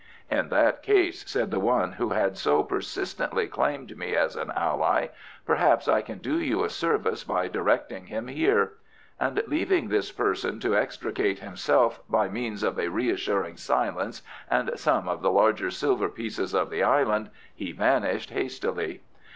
"In 0.31 0.49
that 0.49 0.81
case," 0.81 1.29
said 1.29 1.51
the 1.51 1.59
one 1.59 1.91
who 1.91 2.09
had 2.09 2.35
so 2.35 2.63
persistently 2.63 3.45
claimed 3.45 3.95
me 3.95 4.15
as 4.15 4.35
an 4.35 4.51
ally, 4.55 5.09
"perhaps 5.45 5.87
I 5.87 6.01
can 6.01 6.17
do 6.17 6.39
you 6.39 6.63
a 6.63 6.71
service 6.71 7.23
by 7.23 7.47
directing 7.47 8.07
him 8.07 8.25
here"; 8.27 8.71
and 9.19 9.43
leaving 9.45 9.89
this 9.89 10.11
person 10.11 10.59
to 10.61 10.75
extricate 10.75 11.37
himself 11.37 11.99
by 12.09 12.29
means 12.29 12.63
of 12.63 12.79
a 12.79 12.87
reassuring 12.87 13.57
silence 13.57 14.23
and 14.49 14.71
some 14.75 15.07
of 15.07 15.21
the 15.21 15.29
larger 15.31 15.69
silver 15.69 16.09
pieces 16.09 16.55
of 16.55 16.71
the 16.71 16.81
Island, 16.81 17.29
he 17.53 17.71
vanished 17.71 18.31
hastily. 18.31 19.03